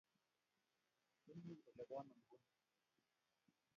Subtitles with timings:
[1.31, 2.49] Imi ole po ano nguni?